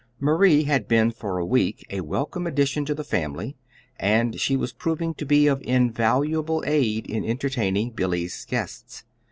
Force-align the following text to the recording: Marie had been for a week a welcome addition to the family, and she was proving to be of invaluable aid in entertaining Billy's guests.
Marie 0.19 0.63
had 0.63 0.87
been 0.87 1.11
for 1.11 1.37
a 1.37 1.45
week 1.45 1.85
a 1.91 2.01
welcome 2.01 2.47
addition 2.47 2.85
to 2.85 2.95
the 2.95 3.03
family, 3.03 3.55
and 3.97 4.39
she 4.39 4.57
was 4.57 4.73
proving 4.73 5.13
to 5.13 5.27
be 5.27 5.45
of 5.45 5.61
invaluable 5.61 6.63
aid 6.65 7.05
in 7.05 7.23
entertaining 7.23 7.91
Billy's 7.91 8.43
guests. 8.45 9.03